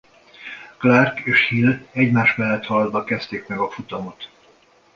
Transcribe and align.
Clark 0.79 1.19
és 1.19 1.47
Hill 1.47 1.87
egymás 1.91 2.35
mellett 2.35 2.65
haladva 2.65 3.03
kezdték 3.03 3.47
meg 3.47 3.59
a 3.59 3.69
futamot. 3.69 4.29